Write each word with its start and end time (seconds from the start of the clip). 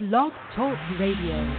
Blog 0.00 0.32
Talk 0.56 0.76
Radio. 0.98 1.54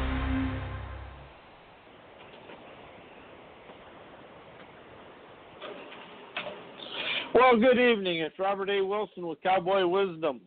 Well, 7.34 7.58
good 7.58 7.80
evening. 7.80 8.20
It's 8.20 8.38
Robert 8.38 8.70
A. 8.70 8.82
Wilson 8.82 9.26
with 9.26 9.42
Cowboy 9.42 9.86
Wisdom. 9.88 10.42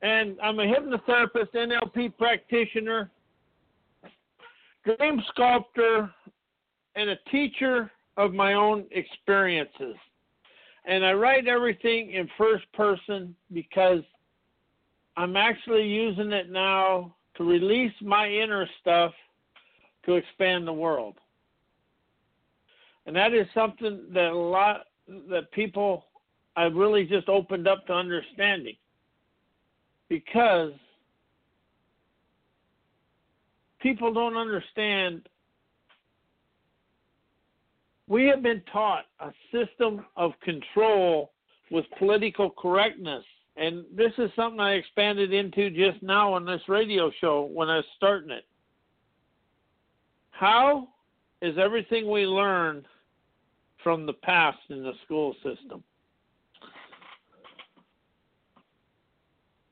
And 0.00 0.38
I'm 0.42 0.58
a 0.58 0.62
hypnotherapist, 0.62 1.52
NLP 1.54 2.16
practitioner, 2.16 3.10
dream 4.86 5.22
sculptor, 5.28 6.10
and 6.96 7.10
a 7.10 7.16
teacher 7.30 7.90
of 8.16 8.32
my 8.32 8.54
own 8.54 8.86
experiences. 8.90 9.96
And 10.86 11.04
I 11.04 11.12
write 11.12 11.46
everything 11.46 12.12
in 12.12 12.26
first 12.38 12.64
person 12.72 13.36
because 13.52 14.00
I'm 15.18 15.36
actually 15.36 15.82
using 15.82 16.30
it 16.30 16.48
now 16.48 17.12
to 17.36 17.42
release 17.42 17.92
my 18.00 18.28
inner 18.28 18.68
stuff 18.80 19.12
to 20.06 20.14
expand 20.14 20.64
the 20.64 20.72
world. 20.72 21.16
And 23.04 23.16
that 23.16 23.34
is 23.34 23.48
something 23.52 24.04
that 24.14 24.30
a 24.30 24.36
lot 24.36 24.84
that 25.28 25.50
people 25.50 26.04
I've 26.54 26.76
really 26.76 27.04
just 27.04 27.28
opened 27.28 27.66
up 27.66 27.84
to 27.88 27.94
understanding. 27.94 28.76
Because 30.08 30.72
people 33.80 34.14
don't 34.14 34.36
understand 34.36 35.28
we 38.06 38.26
have 38.26 38.42
been 38.44 38.62
taught 38.72 39.06
a 39.18 39.32
system 39.50 40.04
of 40.16 40.30
control 40.44 41.32
with 41.72 41.84
political 41.98 42.50
correctness. 42.50 43.24
And 43.58 43.84
this 43.92 44.12
is 44.18 44.30
something 44.36 44.60
I 44.60 44.74
expanded 44.74 45.32
into 45.32 45.70
just 45.70 46.00
now 46.02 46.32
on 46.32 46.44
this 46.44 46.62
radio 46.68 47.10
show 47.20 47.42
when 47.52 47.68
I 47.68 47.76
was 47.76 47.84
starting 47.96 48.30
it. 48.30 48.46
How 50.30 50.88
is 51.42 51.58
everything 51.58 52.08
we 52.08 52.24
learn 52.24 52.86
from 53.82 54.06
the 54.06 54.12
past 54.12 54.58
in 54.70 54.84
the 54.84 54.92
school 55.04 55.34
system? 55.42 55.82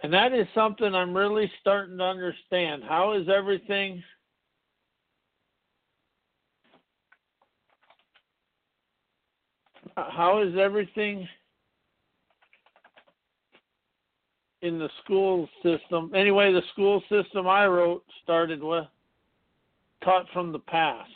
And 0.03 0.13
that 0.13 0.33
is 0.33 0.47
something 0.53 0.93
I'm 0.93 1.17
really 1.17 1.51
starting 1.61 1.99
to 1.99 2.05
understand. 2.05 2.83
How 2.83 3.13
is 3.13 3.29
everything 3.29 4.03
how 9.97 10.43
is 10.43 10.55
everything 10.59 11.27
in 14.67 14.79
the 14.79 14.89
school 15.05 15.49
system. 15.63 16.13
Anyway 16.15 16.53
the 16.53 16.63
school 16.73 17.03
system 17.09 17.47
i 17.47 17.67
wrote 17.67 18.05
started 18.23 18.63
with 18.63 18.87
taught 20.03 20.27
from 20.33 20.53
the 20.53 20.59
past 20.59 21.11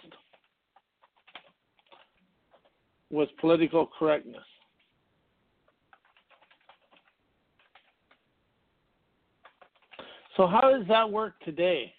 with 3.10 3.28
political 3.40 3.88
correctness. 3.98 4.42
So 10.36 10.46
how 10.46 10.60
does 10.60 10.86
that 10.88 11.10
work 11.10 11.34
today? 11.44 11.92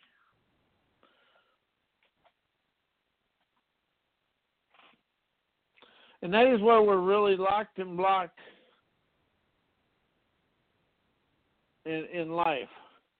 And 6.24 6.34
that 6.34 6.48
is 6.48 6.62
where 6.62 6.82
we're 6.82 7.02
really 7.02 7.36
locked 7.36 7.80
and 7.80 7.98
blocked 7.98 8.40
in, 11.92 12.22
in 12.22 12.32
life. 12.32 12.70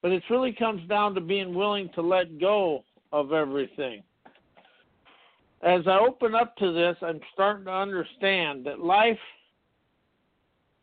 But 0.02 0.12
it 0.12 0.24
really 0.30 0.54
comes 0.54 0.88
down 0.88 1.14
to 1.16 1.22
being 1.22 1.54
willing 1.54 1.90
to 1.96 2.02
let 2.02 2.40
go 2.40 2.84
of 3.12 3.34
everything. 3.34 4.04
As 5.62 5.82
I 5.86 6.00
open 6.00 6.34
up 6.34 6.56
to 6.58 6.72
this, 6.72 6.96
I'm 7.02 7.20
starting 7.34 7.66
to 7.66 7.72
understand 7.72 8.66
that 8.66 8.80
life 8.80 9.20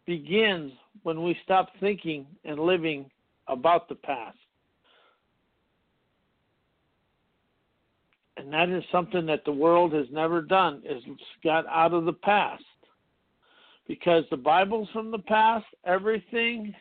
begins 0.07 0.73
when 1.03 1.23
we 1.23 1.37
stop 1.45 1.71
thinking 1.81 2.27
and 2.45 2.61
living 2.61 3.11
about 3.49 3.89
the 3.89 3.97
past. 3.97 4.39
and 8.39 8.53
that 8.53 8.69
is 8.69 8.85
something 8.93 9.27
that 9.27 9.45
the 9.45 9.53
world 9.53 9.93
has 9.93 10.07
never 10.13 10.41
done 10.41 10.83
is 10.89 11.03
got 11.43 11.67
out 11.67 11.93
of 11.93 12.05
the 12.05 12.13
past 12.13 12.63
because 13.87 14.25
the 14.31 14.37
bible's 14.37 14.89
from 14.93 15.11
the 15.11 15.19
past 15.19 15.67
everything 15.85 16.75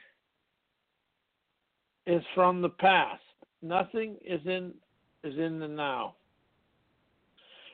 is 2.07 2.23
from 2.33 2.61
the 2.61 2.69
past 2.69 3.21
nothing 3.61 4.15
is 4.25 4.41
in 4.45 4.73
is 5.23 5.37
in 5.37 5.59
the 5.59 5.67
now 5.67 6.15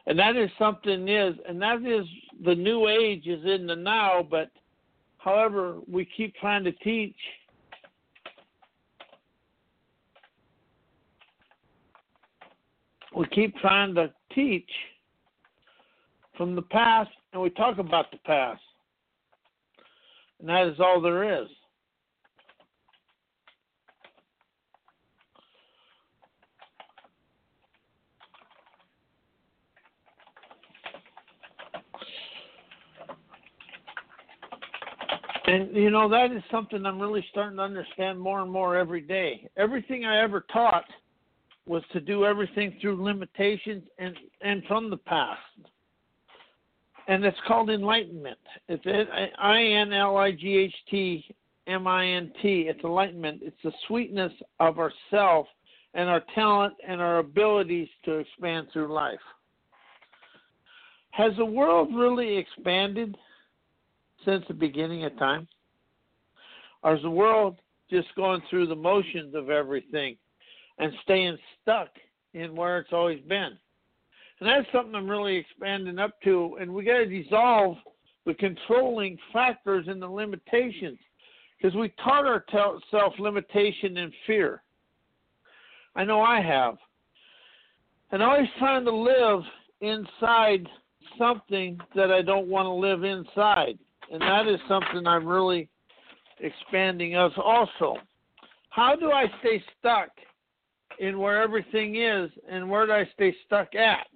and 0.06 0.20
that 0.20 0.36
is 0.36 0.50
something 0.60 1.08
is 1.08 1.36
and 1.48 1.62
that 1.62 1.82
is 1.86 2.06
the 2.44 2.56
new 2.56 2.88
age 2.88 3.26
is 3.28 3.46
in 3.46 3.66
the 3.66 3.76
now 3.76 4.26
but 4.30 4.50
however 5.18 5.78
we 5.90 6.06
keep 6.18 6.36
trying 6.36 6.64
to 6.64 6.72
teach 6.72 7.16
we 13.16 13.26
keep 13.28 13.56
trying 13.58 13.94
to 13.96 14.12
teach 14.34 14.70
from 16.38 16.56
the 16.56 16.62
past 16.62 17.10
and 17.32 17.42
we 17.42 17.50
talk 17.52 17.78
about 17.78 18.12
the 18.12 18.18
past. 18.26 18.62
And 20.40 20.50
that 20.50 20.68
is 20.68 20.80
all 20.80 21.02
there 21.02 21.42
is. 21.42 21.48
And 35.54 35.76
you 35.76 35.92
know 35.92 36.10
that 36.10 36.32
is 36.32 36.42
something 36.50 36.84
I'm 36.84 37.00
really 37.00 37.24
starting 37.30 37.58
to 37.58 37.64
understand 37.64 38.20
more 38.20 38.42
and 38.42 38.52
more 38.52 38.76
every 38.76 39.02
day. 39.02 39.48
Everything 39.56 40.04
I 40.04 40.20
ever 40.24 40.46
taught 40.52 40.86
was 41.68 41.84
to 41.94 42.00
do 42.00 42.26
everything 42.26 42.76
through 42.82 43.04
limitations 43.04 43.84
and 44.00 44.18
and 44.42 44.64
from 44.68 44.90
the 44.90 44.98
past. 44.98 45.40
And 47.08 47.24
it's 47.24 47.38
called 47.48 47.70
enlightenment. 47.70 48.40
It's 48.68 48.84
I 49.38 49.62
N 49.62 49.94
L 49.94 50.18
I 50.18 50.32
G 50.32 50.58
H 50.58 50.76
T 50.90 51.24
M 51.68 51.86
I 51.86 52.08
N 52.08 52.32
T. 52.42 52.66
It's 52.68 52.84
enlightenment. 52.84 53.42
It's 53.44 53.62
the 53.64 53.74
sweetness 53.88 54.34
of 54.60 54.80
ourself 54.80 55.46
and 55.94 56.10
our 56.10 56.24
talent 56.34 56.74
and 56.88 57.00
our 57.00 57.20
abilities 57.20 57.90
to 58.06 58.14
expand 58.14 58.70
through 58.74 58.92
life. 58.92 59.20
Has 61.12 61.34
the 61.38 61.46
world 61.46 61.90
really 61.94 62.38
expanded 62.38 63.16
since 64.26 64.44
the 64.48 64.54
beginning 64.54 65.06
of 65.06 65.18
time? 65.18 65.48
Or 66.84 66.96
is 66.96 67.02
the 67.02 67.10
world 67.10 67.58
just 67.90 68.08
going 68.16 68.42
through 68.50 68.68
the 68.68 68.76
motions 68.76 69.36
of 69.36 69.50
everything 69.50 70.18
and 70.80 70.92
staying 71.04 71.38
stuck 71.62 71.90
in 72.34 72.56
where 72.56 72.80
it's 72.80 72.94
always 72.94 73.22
been. 73.28 73.58
And 74.40 74.50
that's 74.50 74.68
something 74.72 74.96
I'm 74.96 75.10
really 75.10 75.36
expanding 75.38 76.00
up 76.00 76.20
to. 76.24 76.58
And 76.60 76.74
we 76.74 76.84
got 76.84 76.98
to 76.98 77.06
dissolve 77.06 77.78
the 78.26 78.34
controlling 78.34 79.18
factors 79.32 79.86
and 79.88 80.02
the 80.02 80.08
limitations 80.08 80.98
because 81.58 81.76
we 81.76 81.94
taught 82.04 82.26
ourselves 82.26 83.16
limitation 83.20 83.98
and 83.98 84.12
fear. 84.26 84.64
I 85.96 86.04
know 86.04 86.22
I 86.22 86.42
have. 86.42 86.78
And 88.12 88.22
always 88.22 88.50
trying 88.60 88.86
to 88.86 88.96
live 88.96 89.42
inside 89.82 90.68
something 91.18 91.80
that 91.96 92.12
I 92.12 92.22
don't 92.22 92.48
want 92.48 92.66
to 92.66 92.72
live 92.72 93.04
inside. 93.04 93.78
And 94.12 94.22
that 94.22 94.48
is 94.48 94.60
something 94.68 95.08
I'm 95.08 95.26
really 95.26 95.70
expanding 96.40 97.16
us 97.16 97.32
also. 97.38 97.98
How 98.70 98.96
do 98.96 99.12
I 99.12 99.26
stay 99.40 99.64
stuck 99.80 100.10
in 101.00 101.20
where 101.20 101.42
everything 101.42 101.96
is 101.96 102.30
and 102.50 102.70
where 102.70 102.86
do 102.86 102.92
I 102.92 103.08
stay 103.14 103.36
stuck 103.46 103.76
at? 103.76 104.08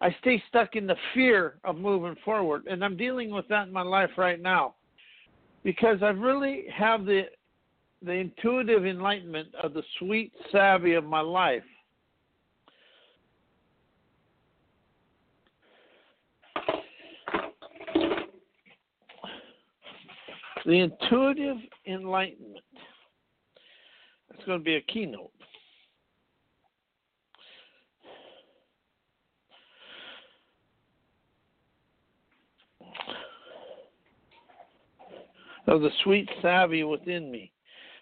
I 0.00 0.14
stay 0.20 0.42
stuck 0.48 0.76
in 0.76 0.86
the 0.86 0.96
fear 1.14 1.54
of 1.64 1.76
moving 1.76 2.16
forward. 2.24 2.66
And 2.66 2.84
I'm 2.84 2.96
dealing 2.96 3.30
with 3.30 3.48
that 3.48 3.68
in 3.68 3.72
my 3.72 3.82
life 3.82 4.10
right 4.16 4.40
now. 4.40 4.74
Because 5.62 5.98
I 6.02 6.08
really 6.08 6.64
have 6.74 7.06
the 7.06 7.24
the 8.02 8.12
intuitive 8.12 8.84
enlightenment 8.84 9.48
of 9.62 9.72
the 9.72 9.82
sweet 9.98 10.30
savvy 10.52 10.92
of 10.92 11.04
my 11.04 11.20
life. 11.20 11.62
The 20.66 20.80
intuitive 20.80 21.58
enlightenment. 21.86 22.64
That's 24.30 24.44
going 24.44 24.60
to 24.60 24.64
be 24.64 24.76
a 24.76 24.80
keynote. 24.80 25.30
Of 35.66 35.80
the 35.80 35.90
sweet 36.02 36.28
savvy 36.42 36.84
within 36.84 37.30
me. 37.30 37.50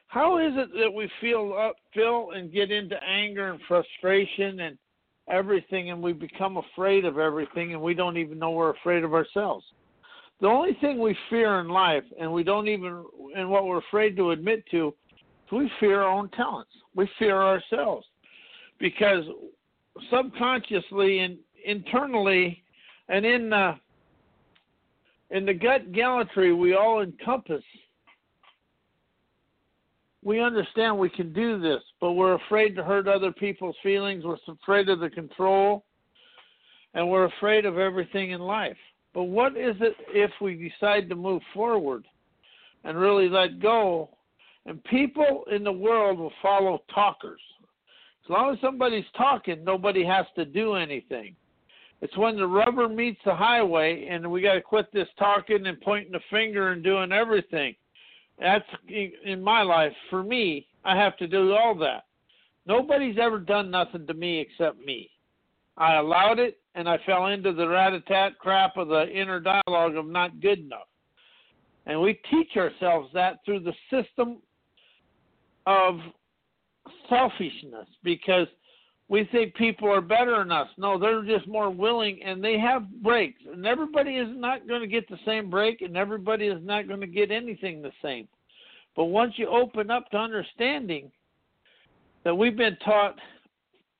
How 0.08 0.38
is 0.38 0.52
it 0.56 0.68
that 0.78 0.92
we 0.92 1.08
feel 1.20 1.54
up, 1.58 1.76
feel 1.94 2.32
and 2.34 2.52
get 2.52 2.70
into 2.70 2.96
anger 3.02 3.50
and 3.50 3.60
frustration 3.66 4.60
and 4.60 4.76
everything, 5.30 5.90
and 5.90 6.02
we 6.02 6.12
become 6.12 6.58
afraid 6.58 7.04
of 7.04 7.18
everything, 7.18 7.72
and 7.72 7.80
we 7.80 7.94
don't 7.94 8.18
even 8.18 8.38
know 8.38 8.50
we're 8.50 8.70
afraid 8.70 9.04
of 9.04 9.14
ourselves? 9.14 9.64
The 10.42 10.48
only 10.48 10.76
thing 10.80 10.98
we 10.98 11.16
fear 11.30 11.60
in 11.60 11.68
life, 11.68 12.02
and 12.20 12.30
we 12.30 12.42
don't 12.42 12.68
even, 12.68 13.04
and 13.34 13.48
what 13.48 13.64
we're 13.64 13.78
afraid 13.78 14.16
to 14.16 14.32
admit 14.32 14.64
to, 14.72 14.88
is 15.18 15.52
we 15.52 15.70
fear 15.80 16.02
our 16.02 16.08
own 16.10 16.28
talents. 16.30 16.72
We 16.94 17.08
fear 17.18 17.40
ourselves 17.40 18.04
because 18.78 19.24
subconsciously 20.10 21.20
and 21.20 21.38
internally, 21.64 22.62
and 23.08 23.24
in 23.24 23.48
the 23.48 23.78
in 25.30 25.46
the 25.46 25.54
gut 25.54 25.92
gallantry 25.92 26.52
we 26.52 26.74
all 26.74 27.00
encompass 27.00 27.62
we 30.24 30.40
understand 30.40 30.98
we 30.98 31.10
can 31.10 31.32
do 31.32 31.60
this, 31.60 31.82
but 32.00 32.12
we're 32.12 32.34
afraid 32.34 32.76
to 32.76 32.84
hurt 32.84 33.08
other 33.08 33.32
people's 33.32 33.76
feelings. 33.82 34.24
We're 34.24 34.36
afraid 34.48 34.88
of 34.88 35.00
the 35.00 35.10
control, 35.10 35.84
and 36.94 37.08
we're 37.08 37.24
afraid 37.24 37.64
of 37.64 37.78
everything 37.78 38.30
in 38.30 38.40
life. 38.40 38.76
But 39.14 39.24
what 39.24 39.56
is 39.56 39.76
it 39.80 39.94
if 40.08 40.30
we 40.40 40.70
decide 40.70 41.08
to 41.08 41.14
move 41.14 41.42
forward 41.52 42.06
and 42.84 42.96
really 42.96 43.28
let 43.28 43.60
go? 43.60 44.10
And 44.64 44.82
people 44.84 45.44
in 45.52 45.64
the 45.64 45.72
world 45.72 46.18
will 46.18 46.32
follow 46.40 46.82
talkers. 46.94 47.40
As 48.24 48.30
long 48.30 48.54
as 48.54 48.60
somebody's 48.60 49.04
talking, 49.16 49.64
nobody 49.64 50.04
has 50.04 50.26
to 50.36 50.44
do 50.44 50.74
anything. 50.74 51.34
It's 52.00 52.16
when 52.16 52.36
the 52.36 52.46
rubber 52.46 52.88
meets 52.88 53.20
the 53.24 53.34
highway 53.34 54.08
and 54.08 54.28
we 54.30 54.42
got 54.42 54.54
to 54.54 54.60
quit 54.60 54.92
this 54.92 55.08
talking 55.18 55.66
and 55.66 55.80
pointing 55.80 56.12
the 56.12 56.20
finger 56.30 56.70
and 56.70 56.82
doing 56.82 57.12
everything. 57.12 57.74
That's 58.38 58.64
in 58.88 59.42
my 59.42 59.62
life. 59.62 59.92
For 60.10 60.22
me, 60.22 60.66
I 60.84 60.96
have 60.96 61.16
to 61.18 61.28
do 61.28 61.54
all 61.54 61.74
that. 61.76 62.04
Nobody's 62.66 63.18
ever 63.20 63.38
done 63.38 63.70
nothing 63.70 64.06
to 64.06 64.14
me 64.14 64.40
except 64.40 64.84
me. 64.84 65.10
I 65.76 65.94
allowed 65.94 66.38
it, 66.38 66.58
and 66.74 66.88
I 66.88 66.98
fell 67.04 67.26
into 67.26 67.52
the 67.52 67.68
rat-a-tat 67.68 68.38
crap 68.38 68.76
of 68.76 68.88
the 68.88 69.08
inner 69.08 69.40
dialogue 69.40 69.96
of 69.96 70.06
not 70.06 70.40
good 70.40 70.60
enough. 70.60 70.88
And 71.86 72.00
we 72.00 72.20
teach 72.30 72.56
ourselves 72.56 73.10
that 73.14 73.38
through 73.44 73.60
the 73.60 73.74
system 73.90 74.38
of 75.66 75.98
selfishness 77.08 77.86
because 78.02 78.46
we 79.08 79.28
think 79.30 79.54
people 79.54 79.90
are 79.90 80.00
better 80.00 80.38
than 80.38 80.50
us. 80.50 80.68
No, 80.78 80.98
they're 80.98 81.22
just 81.24 81.46
more 81.46 81.70
willing 81.70 82.22
and 82.24 82.42
they 82.42 82.58
have 82.58 82.90
breaks. 83.02 83.42
And 83.52 83.66
everybody 83.66 84.16
is 84.16 84.28
not 84.30 84.66
going 84.66 84.80
to 84.80 84.86
get 84.86 85.08
the 85.08 85.18
same 85.26 85.50
break 85.50 85.82
and 85.82 85.96
everybody 85.96 86.46
is 86.46 86.60
not 86.62 86.88
going 86.88 87.00
to 87.00 87.06
get 87.06 87.30
anything 87.30 87.82
the 87.82 87.92
same. 88.00 88.26
But 88.96 89.06
once 89.06 89.34
you 89.36 89.48
open 89.48 89.90
up 89.90 90.08
to 90.10 90.16
understanding 90.16 91.10
that 92.24 92.34
we've 92.34 92.56
been 92.56 92.76
taught 92.84 93.18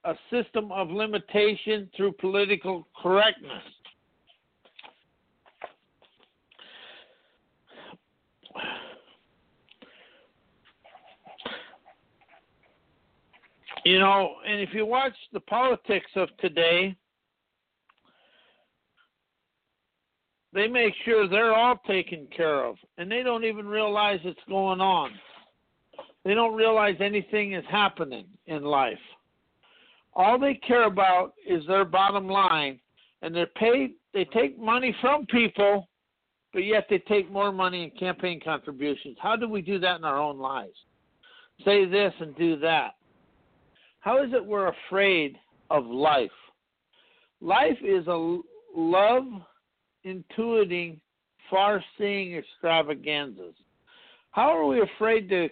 a 0.05 0.15
system 0.31 0.73
of 0.73 0.91
limitation 0.91 1.89
through 1.97 2.13
political 2.13 2.87
correctness. 3.01 3.63
You 13.85 13.99
know, 13.99 14.37
and 14.49 14.61
if 14.61 14.73
you 14.73 14.87
watch 14.87 15.15
the 15.33 15.41
politics 15.41 16.11
of 16.15 16.29
today, 16.39 16.97
they 20.53 20.69
make 20.69 20.95
sure 21.05 21.27
they're 21.27 21.55
all 21.55 21.81
taken 21.87 22.29
care 22.35 22.65
of, 22.65 22.77
and 22.99 23.11
they 23.11 23.23
don't 23.23 23.45
even 23.45 23.67
realize 23.67 24.21
it's 24.23 24.39
going 24.49 24.81
on. 24.81 25.11
They 26.25 26.35
don't 26.35 26.55
realize 26.55 26.95
anything 27.01 27.55
is 27.55 27.65
happening 27.69 28.27
in 28.47 28.63
life. 28.63 28.99
All 30.15 30.39
they 30.39 30.55
care 30.55 30.85
about 30.85 31.35
is 31.47 31.67
their 31.67 31.85
bottom 31.85 32.29
line, 32.29 32.79
and 33.23 33.35
they're 33.35 33.47
paid. 33.47 33.95
They 34.13 34.25
take 34.27 34.59
money 34.59 34.95
from 35.01 35.27
people, 35.27 35.89
but 36.53 36.65
yet 36.65 36.87
they 36.91 36.99
take 36.99 37.31
more 37.31 37.51
money 37.51 37.85
in 37.85 37.91
campaign 37.99 38.41
contributions. 38.45 39.17
How 39.21 39.37
do 39.37 39.49
we 39.49 39.63
do 39.63 39.79
that 39.79 39.99
in 39.99 40.05
our 40.05 40.19
own 40.21 40.39
lives? 40.39 40.77
Say 41.65 41.87
this 41.87 42.13
and 42.21 42.37
do 42.37 42.59
that. 42.61 42.93
How 44.01 44.23
is 44.23 44.33
it 44.33 44.45
we're 44.45 44.73
afraid 44.89 45.39
of 45.71 45.87
life? 45.87 46.31
Life 47.41 47.79
is 47.83 48.07
a 48.07 48.39
love 48.77 49.25
intuiting, 50.05 50.99
far 51.49 51.83
seeing 51.97 52.37
extravaganzas. 52.37 53.55
How 54.33 54.57
are 54.57 54.67
we 54.67 54.81
afraid 54.81 55.29
to 55.29 55.49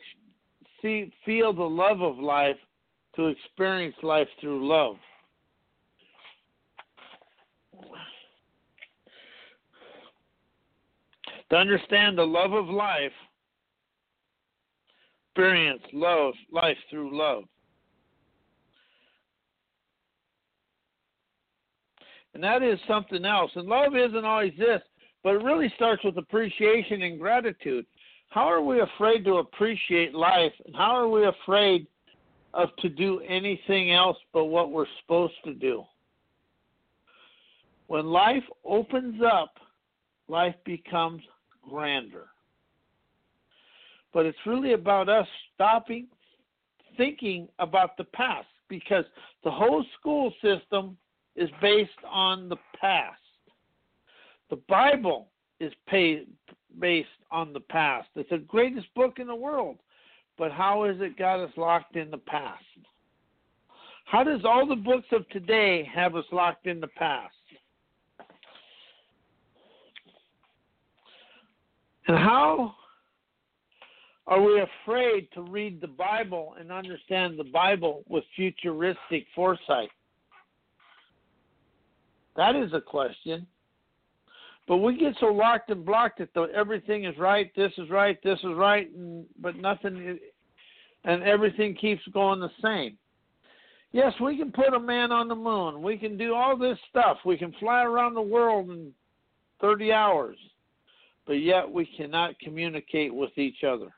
see, 0.82 1.12
feel 1.24 1.52
the 1.52 1.62
love 1.62 2.02
of 2.02 2.18
life, 2.18 2.56
to 3.16 3.26
experience 3.26 3.96
life 4.02 4.28
through 4.40 4.66
love? 4.66 4.96
To 11.50 11.56
understand 11.56 12.16
the 12.16 12.24
love 12.24 12.52
of 12.52 12.68
life, 12.68 13.12
experience 15.28 15.82
love, 15.92 16.34
life 16.52 16.76
through 16.88 17.16
love. 17.16 17.44
And 22.34 22.44
that 22.44 22.62
is 22.62 22.78
something 22.86 23.24
else. 23.24 23.50
And 23.56 23.66
love 23.66 23.96
isn't 23.96 24.24
always 24.24 24.52
this, 24.56 24.80
but 25.24 25.34
it 25.34 25.42
really 25.42 25.72
starts 25.74 26.04
with 26.04 26.16
appreciation 26.16 27.02
and 27.02 27.18
gratitude. 27.18 27.84
How 28.28 28.44
are 28.44 28.62
we 28.62 28.80
afraid 28.80 29.24
to 29.24 29.38
appreciate 29.38 30.14
life? 30.14 30.52
And 30.64 30.74
how 30.76 30.94
are 30.94 31.08
we 31.08 31.26
afraid 31.26 31.86
of 32.54 32.74
to 32.78 32.88
do 32.88 33.20
anything 33.20 33.92
else 33.92 34.16
but 34.32 34.46
what 34.46 34.70
we're 34.70 34.86
supposed 35.00 35.34
to 35.44 35.54
do? 35.54 35.84
When 37.86 38.06
life 38.06 38.44
opens 38.64 39.20
up, 39.22 39.54
life 40.28 40.54
becomes 40.64 41.22
grander. 41.68 42.26
But 44.12 44.26
it's 44.26 44.38
really 44.46 44.72
about 44.72 45.08
us 45.08 45.26
stopping 45.54 46.08
thinking 46.96 47.48
about 47.58 47.96
the 47.96 48.04
past 48.04 48.46
because 48.68 49.04
the 49.42 49.50
whole 49.50 49.84
school 49.98 50.32
system 50.42 50.96
is 51.34 51.48
based 51.62 51.90
on 52.06 52.48
the 52.48 52.56
past. 52.78 53.16
The 54.50 54.60
Bible 54.68 55.28
is 55.60 55.72
pay, 55.88 56.24
based 56.78 57.08
on 57.30 57.52
the 57.52 57.60
past. 57.60 58.08
It's 58.16 58.28
the 58.28 58.38
greatest 58.38 58.92
book 58.94 59.18
in 59.18 59.26
the 59.26 59.34
world. 59.34 59.78
But 60.40 60.52
how 60.52 60.84
has 60.86 60.96
it 61.00 61.18
got 61.18 61.38
us 61.38 61.50
locked 61.58 61.96
in 61.96 62.10
the 62.10 62.16
past? 62.16 62.64
How 64.06 64.24
does 64.24 64.40
all 64.46 64.66
the 64.66 64.74
books 64.74 65.06
of 65.12 65.28
today 65.28 65.86
have 65.94 66.16
us 66.16 66.24
locked 66.32 66.66
in 66.66 66.80
the 66.80 66.88
past? 66.88 67.34
And 72.08 72.16
how 72.16 72.74
are 74.26 74.40
we 74.40 74.62
afraid 74.62 75.28
to 75.34 75.42
read 75.42 75.78
the 75.78 75.88
Bible 75.88 76.54
and 76.58 76.72
understand 76.72 77.38
the 77.38 77.44
Bible 77.44 78.02
with 78.08 78.24
futuristic 78.34 79.26
foresight? 79.34 79.90
That 82.36 82.56
is 82.56 82.72
a 82.72 82.80
question. 82.80 83.46
But 84.70 84.76
we 84.76 84.96
get 84.96 85.16
so 85.18 85.26
locked 85.26 85.70
and 85.70 85.84
blocked 85.84 86.20
that 86.20 86.32
the, 86.32 86.42
everything 86.54 87.04
is 87.04 87.18
right, 87.18 87.50
this 87.56 87.72
is 87.76 87.90
right, 87.90 88.16
this 88.22 88.38
is 88.38 88.54
right, 88.54 88.88
and, 88.94 89.26
but 89.40 89.56
nothing, 89.56 90.16
and 91.02 91.22
everything 91.24 91.74
keeps 91.74 92.02
going 92.14 92.38
the 92.38 92.52
same. 92.62 92.96
Yes, 93.90 94.12
we 94.20 94.38
can 94.38 94.52
put 94.52 94.72
a 94.72 94.78
man 94.78 95.10
on 95.10 95.26
the 95.26 95.34
moon. 95.34 95.82
We 95.82 95.96
can 95.96 96.16
do 96.16 96.34
all 96.34 96.56
this 96.56 96.78
stuff. 96.88 97.16
We 97.24 97.36
can 97.36 97.52
fly 97.58 97.82
around 97.82 98.14
the 98.14 98.22
world 98.22 98.70
in 98.70 98.92
30 99.60 99.92
hours, 99.92 100.36
but 101.26 101.42
yet 101.42 101.68
we 101.68 101.84
cannot 101.96 102.38
communicate 102.38 103.12
with 103.12 103.36
each 103.36 103.64
other. 103.64 103.88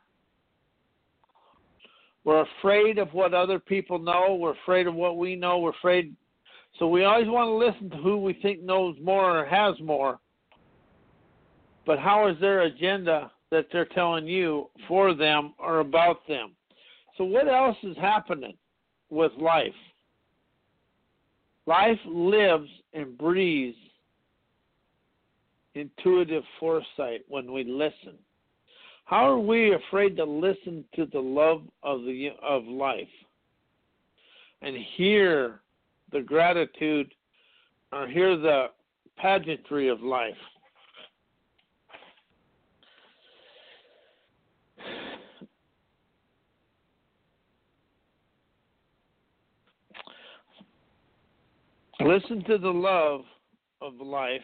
We're 2.25 2.47
afraid 2.61 2.97
of 2.97 3.13
what 3.13 3.35
other 3.35 3.59
people 3.59 3.99
know. 3.99 4.39
We're 4.41 4.55
afraid 4.55 4.87
of 4.87 4.95
what 4.95 5.19
we 5.19 5.37
know. 5.37 5.59
We're 5.59 5.73
afraid 5.73 6.17
so 6.79 6.89
we 6.89 7.05
always 7.05 7.29
want 7.29 7.49
to 7.49 7.53
listen 7.53 7.91
to 7.91 8.03
who 8.03 8.17
we 8.17 8.33
think 8.33 8.63
knows 8.63 8.97
more 9.03 9.41
or 9.41 9.45
has 9.45 9.79
more. 9.79 10.19
But 11.85 11.99
how 11.99 12.29
is 12.29 12.39
their 12.41 12.63
agenda 12.63 13.31
that 13.53 13.67
they're 13.71 13.85
telling 13.85 14.27
you 14.27 14.71
for 14.89 15.15
them 15.15 15.53
or 15.59 15.81
about 15.81 16.27
them. 16.27 16.53
So, 17.17 17.25
what 17.25 17.47
else 17.47 17.77
is 17.83 17.97
happening 17.99 18.55
with 19.11 19.31
life? 19.39 19.75
Life 21.67 21.99
lives 22.07 22.69
and 22.95 23.17
breathes 23.17 23.77
intuitive 25.75 26.43
foresight 26.59 27.21
when 27.29 27.53
we 27.53 27.63
listen. 27.65 28.19
How 29.05 29.31
are 29.31 29.39
we 29.39 29.75
afraid 29.75 30.17
to 30.17 30.25
listen 30.25 30.85
to 30.97 31.05
the 31.05 31.21
love 31.21 31.63
of 31.83 32.03
the 32.05 32.31
of 32.43 32.65
life 32.65 33.07
and 34.63 34.75
hear 34.97 35.61
the 36.11 36.23
gratitude 36.23 37.13
or 37.93 38.09
hear 38.09 38.39
the 38.39 38.69
pageantry 39.19 39.89
of 39.89 40.01
life? 40.01 40.35
Listen 52.05 52.43
to 52.45 52.59
the 52.59 52.71
love 52.71 53.23
of 53.81 53.95
life, 54.01 54.41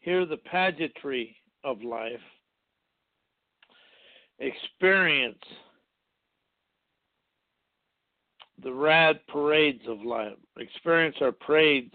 hear 0.00 0.24
the 0.24 0.36
pageantry 0.36 1.36
of 1.64 1.82
life, 1.82 2.20
experience 4.38 5.42
the 8.62 8.72
rad 8.72 9.20
parades 9.28 9.82
of 9.88 10.00
life, 10.02 10.36
experience 10.58 11.16
our 11.20 11.32
parades 11.32 11.94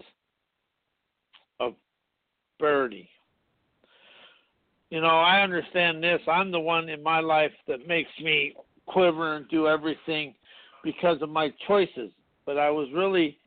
of 1.60 1.74
prosperity. 2.58 3.08
You 4.90 5.00
know, 5.00 5.06
I 5.06 5.42
understand 5.42 6.02
this. 6.02 6.20
I'm 6.28 6.50
the 6.50 6.60
one 6.60 6.88
in 6.88 7.02
my 7.02 7.20
life 7.20 7.52
that 7.66 7.88
makes 7.88 8.10
me 8.22 8.54
quiver 8.86 9.36
and 9.36 9.48
do 9.48 9.66
everything 9.66 10.34
because 10.82 11.20
of 11.22 11.30
my 11.30 11.52
choices. 11.66 12.10
But 12.46 12.58
I 12.58 12.70
was 12.70 12.88
really 12.94 13.38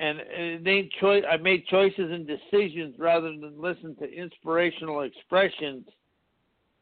and 0.00 0.90
choice. 1.00 1.22
I 1.30 1.36
made 1.36 1.66
choices 1.66 2.10
and 2.10 2.26
decisions 2.26 2.94
rather 2.98 3.28
than 3.28 3.60
listen 3.60 3.94
to 3.96 4.10
inspirational 4.10 5.02
expressions, 5.02 5.86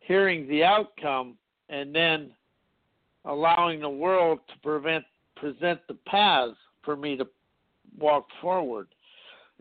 hearing 0.00 0.48
the 0.48 0.62
outcome, 0.62 1.36
and 1.68 1.94
then 1.94 2.30
allowing 3.24 3.80
the 3.80 3.90
world 3.90 4.38
to 4.48 4.58
prevent 4.60 5.04
present 5.36 5.80
the 5.88 5.96
paths 6.06 6.56
for 6.82 6.96
me 6.96 7.16
to 7.16 7.26
walk 7.98 8.26
forward. 8.40 8.88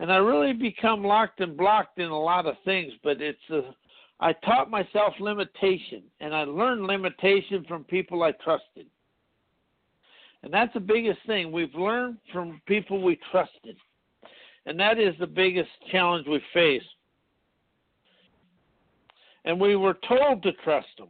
And 0.00 0.12
I 0.12 0.16
really 0.16 0.52
become 0.52 1.04
locked 1.04 1.40
and 1.40 1.56
blocked 1.56 1.98
in 1.98 2.08
a 2.08 2.18
lot 2.18 2.46
of 2.46 2.54
things, 2.64 2.92
but 3.02 3.20
it's 3.20 3.38
a 3.50 3.74
I 4.20 4.32
taught 4.32 4.68
myself 4.68 5.14
limitation, 5.20 6.02
and 6.20 6.34
I 6.34 6.42
learned 6.42 6.86
limitation 6.86 7.64
from 7.68 7.84
people 7.84 8.24
I 8.24 8.32
trusted. 8.32 8.86
And 10.42 10.52
that's 10.52 10.72
the 10.72 10.80
biggest 10.80 11.18
thing. 11.26 11.50
We've 11.50 11.74
learned 11.74 12.18
from 12.32 12.60
people 12.66 13.02
we 13.02 13.18
trusted. 13.30 13.76
And 14.66 14.78
that 14.78 14.98
is 14.98 15.14
the 15.18 15.26
biggest 15.26 15.70
challenge 15.90 16.26
we 16.26 16.40
face. 16.52 16.82
And 19.44 19.60
we 19.60 19.76
were 19.76 19.96
told 20.06 20.42
to 20.42 20.52
trust 20.64 20.88
them. 20.98 21.08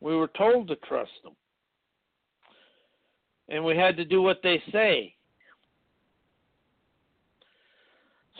We 0.00 0.14
were 0.14 0.30
told 0.36 0.68
to 0.68 0.76
trust 0.76 1.12
them. 1.22 1.32
And 3.48 3.64
we 3.64 3.76
had 3.76 3.96
to 3.96 4.04
do 4.04 4.20
what 4.20 4.40
they 4.42 4.62
say. 4.72 5.14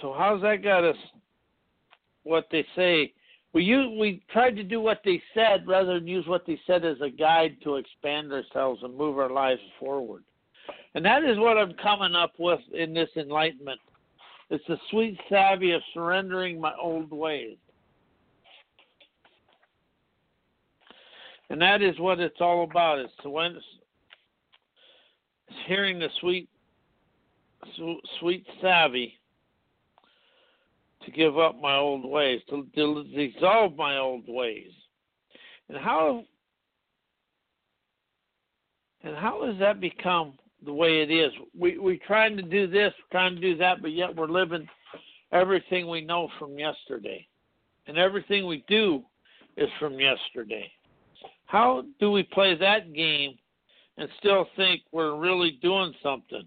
So 0.00 0.14
how's 0.17 0.43
that 0.43 0.62
got 0.62 0.85
us 0.85 0.97
what 2.25 2.49
they 2.50 2.67
say 2.75 3.12
we 3.54 3.62
use, 3.62 3.96
we 3.99 4.20
tried 4.32 4.56
to 4.56 4.64
do 4.64 4.80
what 4.80 5.00
they 5.04 5.23
said 5.32 5.66
rather 5.66 5.94
than 5.94 6.08
use 6.08 6.26
what 6.26 6.44
they 6.44 6.61
said 6.66 6.84
as 6.84 7.00
a 7.00 7.08
guide 7.08 7.56
to 7.62 7.76
expand 7.76 8.32
ourselves 8.32 8.82
and 8.82 8.96
move 8.96 9.16
our 9.18 9.30
lives 9.30 9.61
forward. 9.78 10.25
And 10.94 11.04
that 11.04 11.23
is 11.23 11.38
what 11.38 11.56
I'm 11.56 11.75
coming 11.75 12.16
up 12.16 12.32
with 12.38 12.61
in 12.73 12.92
this 12.92 13.11
enlightenment. 13.16 13.80
It's 14.50 14.64
the 14.66 14.76
sweet 14.90 15.18
savvy 15.28 15.70
of 15.70 15.82
surrendering 15.94 16.61
my 16.61 16.73
old 16.80 17.11
ways. 17.11 17.56
And 21.49 21.61
that 21.62 21.80
is 21.80 21.99
what 22.00 22.18
it's 22.18 22.40
all 22.40 22.64
about. 22.64 22.99
It's, 22.99 23.12
when 23.25 23.52
it's, 23.52 23.64
hearing 25.68 26.00
the 26.00 26.08
sweet, 26.20 26.49
sweet 28.18 28.44
savvy 28.61 29.14
to 31.04 31.11
give 31.11 31.38
up 31.38 31.61
my 31.61 31.76
old 31.76 32.04
ways, 32.08 32.40
to, 32.50 32.66
dissolve 33.14 33.76
my 33.76 33.99
old 33.99 34.25
ways. 34.26 34.73
And 35.68 35.78
how 35.78 36.25
and 39.02 39.16
how 39.16 39.46
has 39.46 39.58
that 39.58 39.80
become 39.80 40.34
the 40.64 40.73
way 40.73 41.02
it 41.02 41.11
is? 41.11 41.30
We 41.58 41.78
we're 41.78 41.99
trying 42.06 42.37
to 42.37 42.42
do 42.42 42.66
this, 42.66 42.92
trying 43.11 43.34
to 43.34 43.40
do 43.40 43.56
that, 43.58 43.82
but 43.82 43.92
yet 43.92 44.14
we're 44.14 44.28
living 44.28 44.68
everything 45.32 45.88
we 45.88 46.00
know 46.00 46.28
from 46.38 46.58
yesterday. 46.58 47.26
And 47.87 47.99
everything 47.99 48.46
we 48.46 48.64
do 48.66 49.02
is 49.56 49.68
from 49.78 49.99
yesterday. 50.00 50.70
How 51.46 51.84
do 52.00 52.11
we 52.11 52.23
play 52.23 52.56
that 52.56 52.92
game 52.94 53.37
and 53.99 54.08
still 54.18 54.46
think 54.56 54.82
we're 54.90 55.16
really 55.16 55.58
doing 55.62 55.94
something? 56.02 56.44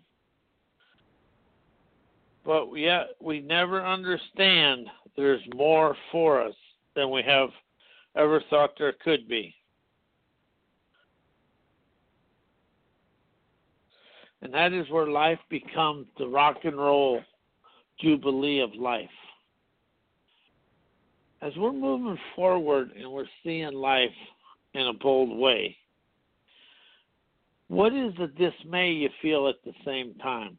But 2.48 2.74
yet 2.76 3.10
we 3.22 3.42
never 3.42 3.86
understand 3.86 4.88
there's 5.18 5.42
more 5.54 5.98
for 6.14 6.42
us 6.42 6.56
than 6.96 7.12
we 7.12 7.22
have 7.22 7.50
ever 8.16 8.42
thought 8.50 8.72
there 8.80 8.96
could 9.04 9.28
be. 9.28 9.54
And 14.42 14.54
that 14.54 14.72
is 14.72 14.90
where 14.90 15.08
life 15.08 15.40
becomes 15.50 16.08
the 16.18 16.28
rock 16.28 16.60
and 16.64 16.78
roll 16.78 17.22
jubilee 18.00 18.62
of 18.62 18.74
life. 18.76 19.10
As 21.42 21.52
we're 21.58 21.74
moving 21.74 22.18
forward 22.34 22.92
and 22.98 23.12
we're 23.12 23.26
seeing 23.44 23.74
life 23.74 24.10
in 24.74 24.88
a 24.88 24.94
bold 24.94 25.38
way, 25.38 25.76
what 27.68 27.94
is 27.94 28.14
the 28.18 28.28
dismay 28.28 28.92
you 28.92 29.10
feel 29.22 29.50
at 29.50 29.56
the 29.66 29.74
same 29.84 30.14
time? 30.16 30.58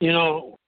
You 0.00 0.12
know, 0.12 0.58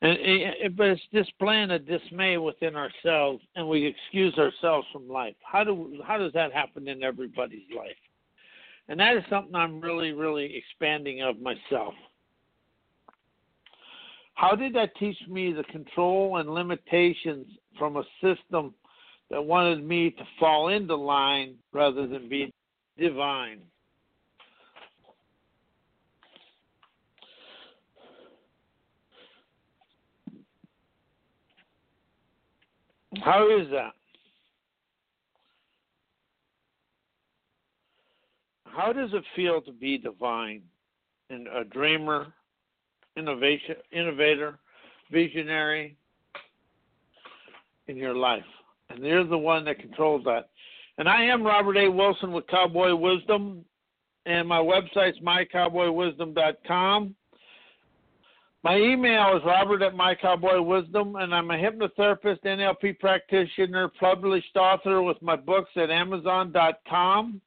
and, 0.00 0.18
and 0.18 0.76
but 0.76 0.88
it's 0.88 1.02
displaying 1.12 1.70
a 1.70 1.78
dismay 1.78 2.36
within 2.38 2.74
ourselves, 2.74 3.42
and 3.54 3.68
we 3.68 3.86
excuse 3.86 4.36
ourselves 4.38 4.86
from 4.92 5.08
life. 5.08 5.36
How 5.42 5.64
do 5.64 6.00
how 6.06 6.18
does 6.18 6.32
that 6.32 6.52
happen 6.52 6.88
in 6.88 7.02
everybody's 7.02 7.68
life? 7.76 7.96
And 8.88 8.98
that 8.98 9.16
is 9.16 9.22
something 9.30 9.54
I'm 9.54 9.80
really, 9.80 10.12
really 10.12 10.56
expanding 10.56 11.22
of 11.22 11.40
myself. 11.40 11.94
How 14.34 14.56
did 14.56 14.74
that 14.74 14.96
teach 14.96 15.16
me 15.28 15.52
the 15.52 15.62
control 15.64 16.38
and 16.38 16.52
limitations 16.52 17.46
from 17.78 17.96
a 17.96 18.02
system 18.20 18.74
that 19.30 19.42
wanted 19.42 19.84
me 19.84 20.10
to 20.10 20.24
fall 20.40 20.68
into 20.68 20.96
line 20.96 21.54
rather 21.72 22.06
than 22.06 22.28
be 22.28 22.52
divine? 22.98 23.60
How 33.24 33.48
is 33.48 33.68
that? 33.70 33.92
How 38.64 38.92
does 38.92 39.10
it 39.12 39.22
feel 39.36 39.60
to 39.62 39.72
be 39.72 39.98
divine 39.98 40.62
and 41.30 41.46
a 41.46 41.62
dreamer, 41.64 42.32
innovation, 43.16 43.76
innovator, 43.92 44.58
visionary 45.10 45.96
in 47.86 47.96
your 47.96 48.14
life? 48.14 48.42
And 48.90 49.04
you're 49.04 49.24
the 49.24 49.38
one 49.38 49.64
that 49.66 49.78
controls 49.78 50.24
that. 50.24 50.48
And 50.98 51.08
I 51.08 51.22
am 51.22 51.44
Robert 51.44 51.76
A. 51.76 51.88
Wilson 51.88 52.32
with 52.32 52.46
Cowboy 52.48 52.94
Wisdom, 52.94 53.64
and 54.26 54.48
my 54.48 54.58
website's 54.58 55.20
mycowboywisdom.com. 55.20 57.14
My 58.64 58.76
email 58.76 59.36
is 59.36 59.42
robert 59.44 59.82
at 59.82 59.94
mycowboywisdom, 59.94 61.20
and 61.22 61.34
I'm 61.34 61.50
a 61.50 61.56
hypnotherapist, 61.56 62.44
NLP 62.44 63.00
practitioner, 63.00 63.88
published 63.98 64.56
author 64.56 65.02
with 65.02 65.20
my 65.20 65.34
books 65.34 65.70
at 65.76 65.90
amazon.com 65.90 67.40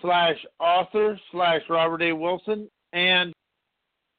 slash 0.00 0.36
author 0.60 1.18
slash 1.32 1.62
Robert 1.68 2.02
A. 2.02 2.12
Wilson, 2.12 2.70
and 2.92 3.34